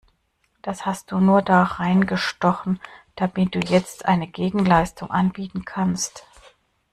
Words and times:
Das 0.63 0.87
hast 0.87 1.11
du 1.11 1.19
nur 1.19 1.43
da 1.43 1.61
reingestochen, 1.61 2.79
damit 3.15 3.53
du 3.53 3.59
jetzt 3.59 4.05
eine 4.05 4.25
Gegenleistung 4.25 5.11
anbieten 5.11 5.63
kannst! 5.63 6.25